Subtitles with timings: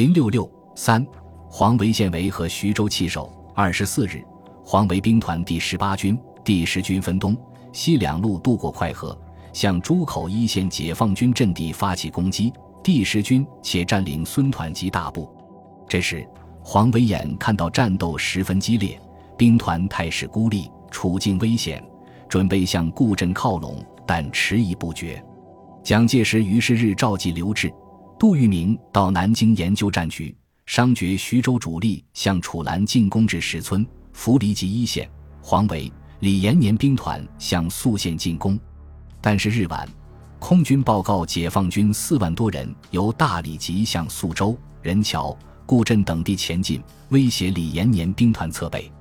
[0.00, 1.06] 零六六三，
[1.46, 3.30] 黄维县为和徐州弃守。
[3.54, 4.24] 二十四日，
[4.64, 7.36] 黄维兵团第十八军、第十军分东
[7.70, 9.14] 西两路渡过快河，
[9.52, 12.50] 向朱口一线解放军阵地发起攻击。
[12.82, 15.28] 第十军且占领孙团及大部。
[15.86, 16.26] 这时，
[16.64, 18.98] 黄维眼看到战斗十分激烈，
[19.36, 21.84] 兵团态势孤立，处境危险，
[22.26, 23.76] 准备向固镇靠拢，
[24.06, 25.22] 但迟疑不决。
[25.82, 27.70] 蒋介石于是日召集刘峙、
[28.20, 30.36] 杜聿明到南京研究战局，
[30.66, 33.82] 商决徐州主力向楚兰进攻至石村、
[34.14, 35.08] 涪陵及一线，
[35.40, 38.60] 黄维、李延年兵团向宿县进攻。
[39.22, 39.88] 但是日晚，
[40.38, 45.34] 空军报告解放军四万多人由大理急向宿州、任桥。
[45.64, 48.92] 固镇等地前进，威胁李延年兵团侧背。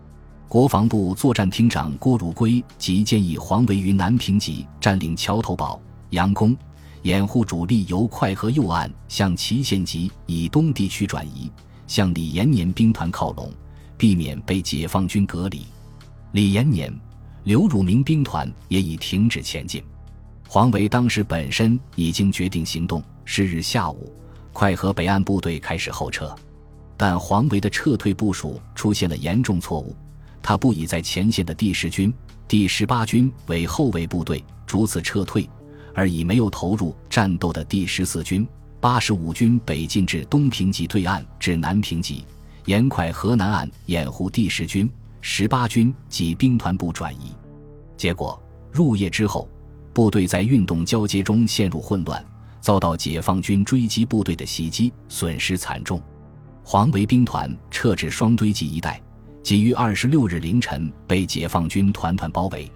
[0.48, 6.56] 国防部作战厅长郭汝瑰即建议黄维于南平集占领桥头堡、杨公，
[7.04, 11.50] 掩护主力由快河右岸向祁县集以东地区转移，
[11.88, 13.52] 向李延年兵团靠拢，
[13.98, 15.66] 避免被解放军隔离。
[16.34, 16.94] 李延年、
[17.44, 19.82] 刘汝明兵团也已停止前进。
[20.48, 23.04] 黄维当时本身已经决定行动。
[23.32, 24.12] 是日下午，
[24.52, 26.36] 快河北岸部队开始后撤。
[26.98, 29.96] 但黄维的撤退部署出现了严重错误，
[30.42, 32.12] 他不以在前线的第十军、
[32.48, 35.48] 第十八军为后卫部队逐次撤退，
[36.00, 38.48] 而已没有投入战斗的第十四军、
[38.80, 42.24] 八十五军北进至东平集对岸至南平集，
[42.64, 44.90] 沿快河南岸掩护第十军、
[45.20, 47.36] 十八军及兵团部转移。
[47.98, 49.50] 结果入夜之后，
[49.92, 52.26] 部队在运动交接中陷入混乱，
[52.62, 56.02] 遭到解放军追击部队的袭击，损失惨重。
[56.64, 59.02] 黄维兵团撤至双堆集一带，
[59.44, 62.72] 仅于二十六日凌晨被解放军团团包围。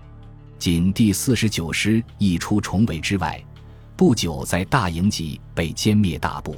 [0.64, 3.38] 仅第四十九师一出重围之外，
[3.98, 6.56] 不久在大营集被歼灭大部。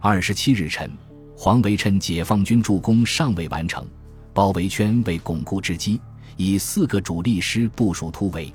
[0.00, 0.90] 二十七日晨，
[1.36, 3.86] 黄维趁解放军助攻尚未完成，
[4.34, 6.00] 包围圈未巩固之机，
[6.36, 8.52] 以四个主力师部署突围。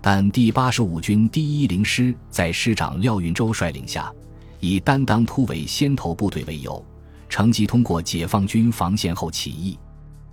[0.00, 4.12] 但第八十五军第一零师在师长廖运周率领下，
[4.58, 6.84] 以担当突围先头部队为由。
[7.28, 9.78] 乘机通过解放军防线后起义，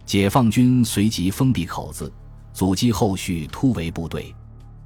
[0.04, 2.12] 解放军随即封闭口子，
[2.54, 4.34] 阻击后续突围部队。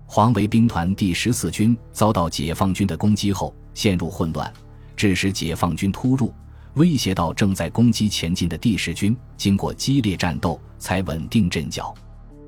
[0.06, 4.52] 黄维兵团第十四军遭到解放军的攻击后陷入混乱，
[4.96, 6.34] 致使解放军突入，
[6.76, 9.16] 威胁到正在攻击前进的第十军。
[9.36, 11.94] 经过激烈战斗，才稳定阵脚。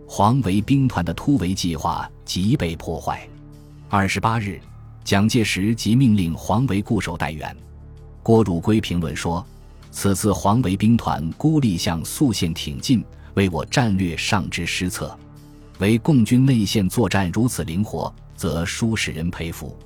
[0.07, 3.27] 黄维兵团的突围计划即被破坏。
[3.89, 4.59] 二十八日，
[5.03, 7.55] 蒋介石即命令黄维固守待援。
[8.23, 9.45] 郭汝瑰评论说
[9.91, 13.03] ：“此次黄维兵团孤立向宿县挺进，
[13.39, 15.17] 为我战略上之失策。
[15.77, 19.77] 为共军内线作战如此灵活，则殊使人佩服。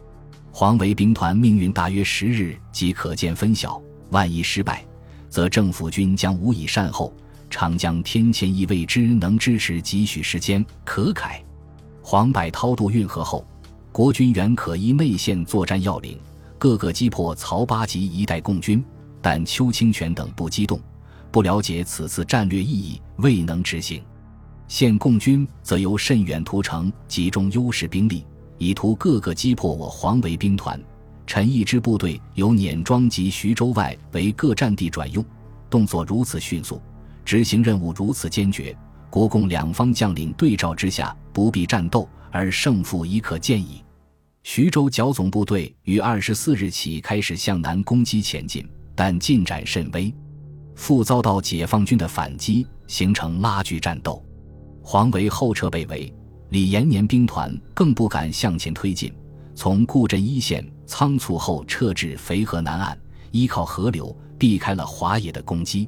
[0.52, 3.80] 黄维兵团命运大约十日即可见分晓。
[4.10, 4.84] 万一失败，
[5.30, 7.14] 则政府军将无以善后。
[7.48, 11.40] 长江天堑亦未知能支持几许时间，可慨。
[12.02, 13.46] 黄柏涛渡运河后，
[13.92, 16.20] 国军原可依内线作战要领。”
[16.58, 18.84] 各个击破曹八集一带共军，
[19.22, 20.82] 但邱清泉等不激动，
[21.34, 24.04] 不了解此次战略意义，未能执行。
[24.68, 28.24] 现共军则由甚远屠城，集中优势兵力，
[28.60, 30.80] 以图各个击破我黄维兵团。
[31.26, 35.26] 陈毅之部队由碾庄及徐州外为各战地转用，
[35.72, 36.80] 动作如此迅速，
[37.26, 38.78] 执行任务如此坚决，
[39.10, 43.84] 国共两方将领对照之下，不必战斗，而胜负已可见矣。
[44.44, 50.14] 徐州剿总部队于二十四日起开始向南攻击前进，但进展甚微，
[50.76, 54.24] 复遭到解放军的反击，形成拉锯战斗。
[54.82, 56.14] 黄维后撤被围，
[56.50, 59.14] 李延年兵团更不敢向前推进，
[59.56, 62.98] 从固镇一线仓促后撤至肥河南岸，
[63.32, 65.88] 依靠河流避开了华野的攻击。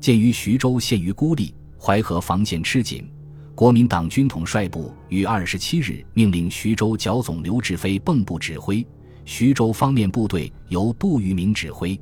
[0.00, 3.10] 鉴于徐州陷于孤立，淮河防线吃紧。
[3.54, 8.86] 国民党军统帅部于二十七日命令徐州剿总刘志飞蚌埠指挥，
[9.24, 11.98] 徐州方面部队由杜聿明指挥。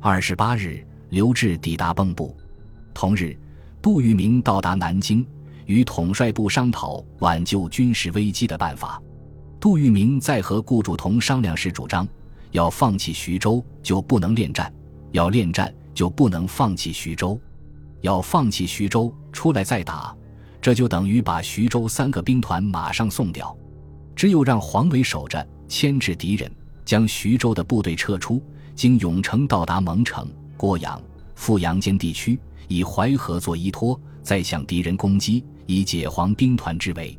[0.00, 2.36] 二十八日，刘志抵达蚌埠。
[2.92, 3.36] 同日，
[3.80, 5.26] 杜聿明到达南京，
[5.66, 9.00] 与统帅部商讨挽救军事危机的办法。
[9.60, 12.06] 杜聿明在和顾祝同商量时主张，
[12.50, 14.72] 要放弃徐州就不能恋战，
[15.12, 17.40] 要恋战就不能放弃徐州，
[18.02, 20.14] 要放弃徐州出来再打。
[20.60, 23.56] 这就等于把徐州三个兵团马上送掉，
[24.14, 26.50] 只有让黄维守着，牵制敌人，
[26.84, 28.42] 将徐州的部队撤出，
[28.74, 30.28] 经永城到达蒙城、
[30.58, 31.00] 郭阳、
[31.36, 37.16] 富阳间地区，以淮河做依托，再向敌人攻击，以解黄兵团之围。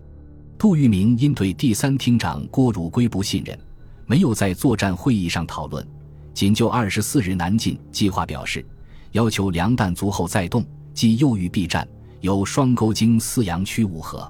[0.58, 3.58] 杜聿明因对第三厅长郭汝瑰不信任，
[4.06, 5.88] 没有在作战会议上讨论，
[6.34, 8.64] 仅就二十四日南进计划表示，
[9.14, 11.88] 要求粮弹足后再动，即右豫避战，
[12.20, 14.30] 由双沟经泗阳区五河。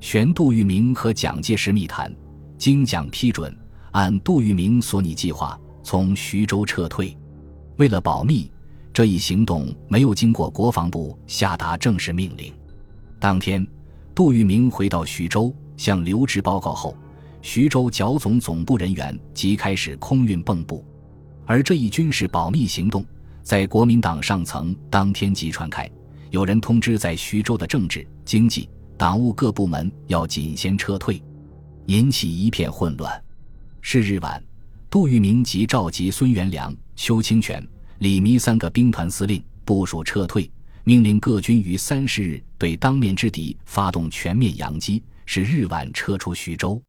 [0.00, 2.10] 玄杜聿明和蒋介石密谈，
[2.56, 3.54] 经蒋批准，
[3.90, 7.14] 按杜聿明所拟计划从徐州撤退。
[7.78, 8.50] 为了保密，
[8.92, 12.52] 这一行动没有经过国防部下达正式命令。
[13.20, 13.64] 当天，
[14.16, 16.96] 杜聿明回到徐州，向刘峙报告后，
[17.40, 20.84] 徐州剿总总部人员即开始空运蚌埠。
[21.46, 23.06] 而这一军事保密行动，
[23.44, 25.88] 在国民党上层当天即传开，
[26.30, 31.22] 有人通知在徐州的政治、经济、党务各部门要紧先撤退，
[31.86, 33.22] 引起一片混乱。
[33.80, 34.42] 是日晚，
[34.90, 37.64] 杜聿明即召集孙元良、邱清泉、
[38.00, 40.50] 李弥三个兵团司令部署撤退，
[40.82, 46.82] 命令各军于三十日对当面之敌发动全面佯击，使日晚撤出徐州。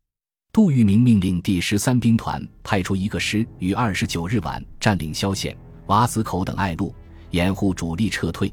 [0.52, 6.94] 杜聿明命令第十三兵团派出一个师于二十九日晚占领萧县、瓦子口等隘路，
[7.30, 8.52] 掩护主力撤退。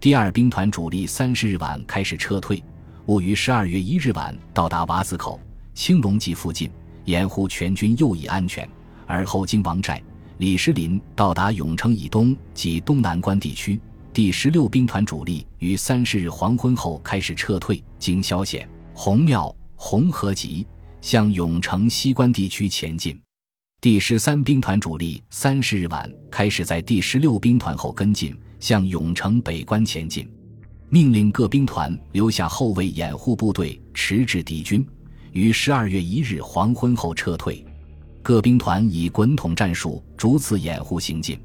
[0.00, 2.60] 第二兵团主力三十日晚开始撤退，
[3.06, 5.40] 务于十二月一日晚到达瓦子口、
[5.72, 6.68] 青龙集附近，
[7.04, 8.68] 掩护全军右翼安全。
[9.06, 10.02] 而后经王寨、
[10.38, 13.80] 李石林到达永城以东及东南关地区。
[14.12, 20.66] 第十六兵团主力于三十日黄昏后开始撤退，经萧县、洪庙、红河集。
[21.02, 23.16] 向永城西关地区前进，
[23.80, 30.28] 第十三兵团主力三十日晚开始在第十六兵团后跟进，向永城北关前进，
[30.88, 34.84] 命令各兵团留下后卫掩护部队，迟滞敌军，
[35.30, 37.64] 于十二月一日黄昏后撤退。
[38.26, 41.38] 各兵团以滚筒战术逐次掩护行进，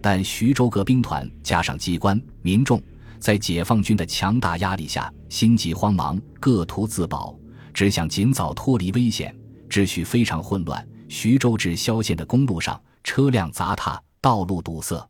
[0.00, 2.82] 但徐州各兵团加上机关民众，
[3.18, 7.38] 在解放军的强大压力下，心急慌忙，各图自保。
[7.74, 9.36] 只想尽早脱离危险，
[9.68, 10.82] 秩序非常混乱。
[11.10, 15.06] 徐州至萧县的公路上，车辆杂沓，道路堵塞。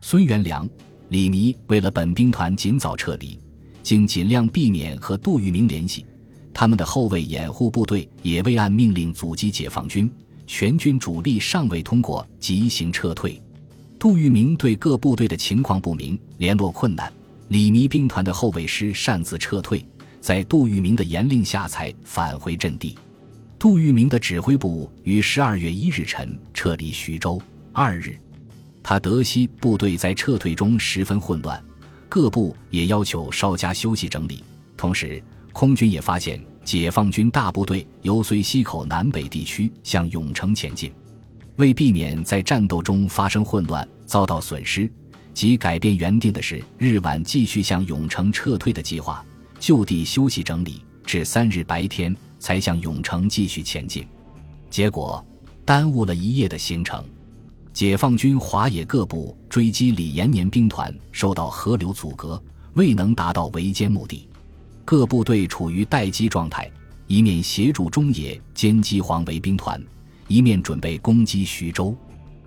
[0.00, 0.68] 孙元良、
[1.08, 3.38] 李弥为了本兵团尽早撤离，
[3.84, 6.04] 竟尽量避免和杜聿明联系。
[6.52, 10.12] 他们的后卫掩护部队也未按命令阻击解放军，
[10.48, 13.40] 全军主力尚未通过，急行撤退。
[13.98, 17.12] 杜聿明对各部队的情况不明，联络困难。
[17.48, 19.84] 李弥兵团的后卫师擅自撤退。
[20.22, 22.96] 在杜聿明的严令下，才返回阵地。
[23.58, 27.40] 杜聿明的指挥部于十二月一日晨撤离徐州。
[27.72, 28.18] 二日，
[28.82, 31.62] 他得悉部队在撤退中十分混乱，
[32.08, 34.42] 各部也要求稍加休息整理。
[34.78, 35.22] 同时，
[35.52, 40.92] 空军也发现解放军大部队由绥西口南北地区向永城前进。
[41.56, 44.92] 为避免在战斗中发生混乱、遭到损失，
[45.32, 49.24] 即改变原定的是日晚继续向永城撤退的计划。
[49.58, 54.06] 就地休息整理，至三日白天才向永城继续前进，
[54.68, 55.26] 结果
[55.64, 57.02] 耽误了一夜的行程。
[57.72, 62.38] 解放军华野各部追击李延年兵团，受到河流阻隔，
[62.74, 64.27] 未能达到围歼目的。
[64.90, 66.66] 各部队处于待机状态，
[67.08, 69.78] 一面协助中野歼击黄维兵团，
[70.28, 71.94] 一面准备攻击徐州。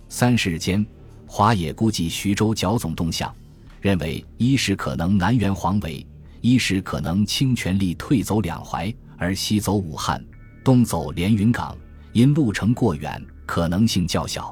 [0.10, 0.84] 三十日间，
[1.28, 3.32] 华野估计徐州剿总动向，
[3.80, 6.04] 认为一是可能南援黄维。
[6.42, 10.20] 一是可能倾全力退走两淮，而西走武汉，
[10.64, 11.78] 东走连云港，
[12.12, 14.52] 因路程过远，可能性较小。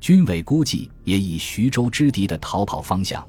[0.00, 3.26] 军委估计也以徐州之敌的逃跑方向，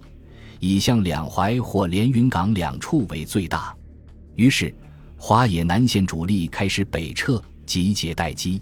[0.60, 3.76] 以向两淮或连云港两处为最大。
[4.38, 4.72] 于是，
[5.18, 8.62] 华野南线主力开始北撤，集结待机。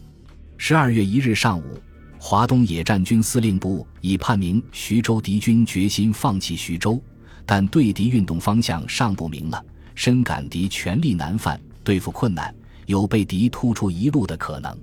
[0.56, 1.78] 十二月一日上午，
[2.18, 7.02] 华东野战军司令部已判明徐州敌军决心放弃徐州。
[7.46, 9.64] 但对敌运动方向尚不明了，
[9.96, 12.56] 深感敌全力难犯，对付困难，
[12.86, 14.76] 有被敌突出一路的可能。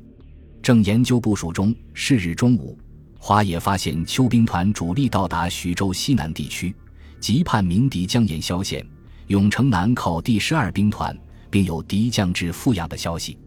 [0.63, 2.79] 正研究部署中，是日中午，
[3.19, 6.77] 华野发现邱兵团主力到达徐州西南地区，
[7.19, 8.87] 即判明敌将沿萧县、
[9.33, 13.39] 永城南靠第十二兵团，并有敌将至阜阳的消息。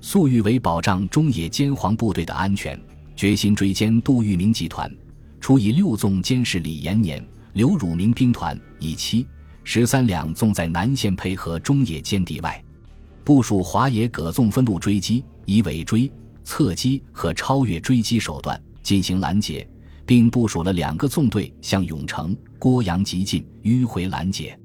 [0.00, 2.80] 粟裕为保障中野兼黄部队的安全，
[3.14, 4.90] 决心追歼杜聿明集团，
[5.38, 7.22] 除以六纵监视李延年。
[7.52, 9.26] 刘汝明兵团以七、
[9.62, 12.64] 十三两纵在南线配合中野歼敌外，
[13.22, 16.10] 部署华野葛纵分路追击，以尾追、
[16.44, 19.68] 侧击和超越追击手段进行拦截，
[20.06, 24.58] 并部署了两个纵队向永城、郭阳急进，迂回拦截。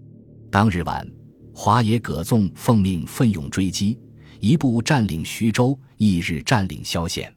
[0.51, 1.07] 当日晚，
[1.53, 3.97] 华野葛纵奉命奋勇追击，
[4.41, 7.33] 一部占领徐州，一日占领萧县。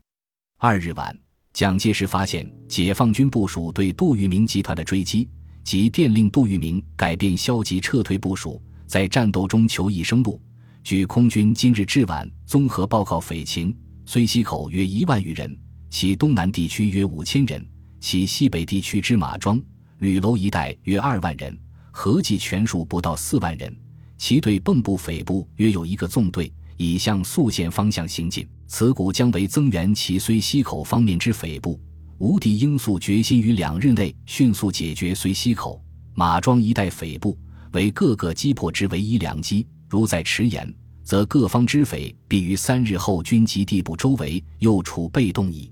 [0.59, 1.17] 二日晚，
[1.53, 5.31] 蒋介石发现解放军部署对杜聿明集团的追击。
[5.63, 10.43] 即电令杜聿明改变消极撤退部署，在战斗中求一生路。
[10.83, 13.73] 据空军今日至晚综合报告匪情，
[14.05, 15.57] 绥西口约一万余人，
[15.89, 17.65] 其东南地区约五千人，
[18.01, 19.63] 其西北地区之马庄、
[19.99, 21.57] 吕楼一带约二万人，
[21.97, 23.75] 合计全数不到四万人。
[24.19, 28.47] 其对蚌埠匪部约有一个纵队，已向宿县方向行进。
[28.67, 31.81] 此股将为增援其睢溪口方面之匪部。
[32.19, 35.81] 吴地应速决心于两日内迅速解决睢溪口、
[36.15, 37.39] 马庄一带匪部，
[37.73, 39.65] 为各个击破之唯一良机。
[39.89, 40.75] 如再迟延，
[41.05, 45.71] 则各方之匪必于三日后军及地部周围，又处被动矣。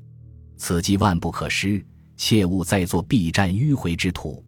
[0.57, 1.85] 此计万不可失，
[2.17, 4.45] 切勿再作避战迂回之徒。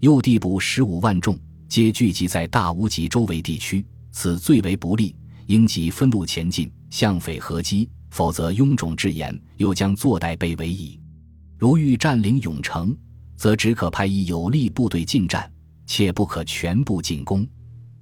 [0.00, 1.38] 右地部十五万众，
[1.68, 5.14] 皆聚集在大吴及周围地区，此最为不利，
[5.44, 10.98] 应即分路前进，向匪合击，否则臃肿之言，又将坐待被围矣。
[11.58, 12.96] 如欲占领永城，
[13.36, 15.52] 则只可派一有力部队进战，
[15.84, 17.46] 切不可全部进攻。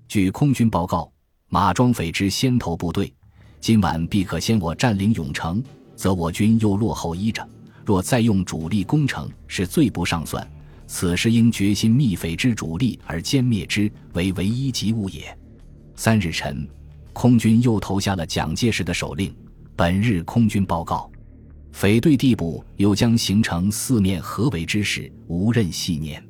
[0.07, 1.13] 据空军报告，
[1.49, 3.13] 马庄匪之先头部队，
[3.61, 5.61] 今晚必可先我占领永城。
[5.97, 7.45] 则我军又落后依着，
[7.85, 10.49] 若再用主力攻城，是最不上算。
[10.89, 15.37] 此时应决心灭匪之主力而歼灭之，为唯一急务也。
[15.95, 16.67] 三日晨，
[17.13, 19.33] 空军又投下了蒋介石的手令。
[19.77, 21.09] 本日空军报告，
[21.73, 26.27] 匪队地部又将形成四面合围之势，无任细念。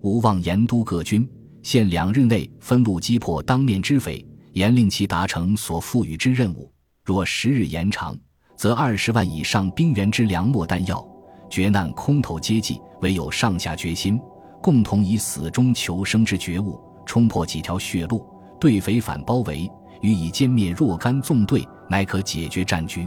[0.00, 1.26] 吾望严督各军，
[1.62, 6.70] 限两日内分路击破当面之匪，严令其达成所赋予之任务。
[7.04, 8.18] 若十日延长，
[8.56, 11.06] 则二十万以上兵员之粮秣弹药，
[11.52, 14.18] 绝难空头接济，唯有上下决心，
[14.62, 18.26] 共同以死中求生之觉悟，冲破几条血路，
[18.58, 23.06] 对匪反包围，予以歼灭若干纵队，乃可解决战局。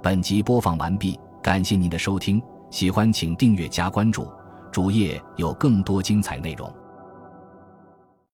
[0.00, 2.40] 本集播放完毕，感谢您的收听，
[2.70, 4.28] 喜欢请订阅加关注，
[4.70, 6.72] 主页有更多精彩内容。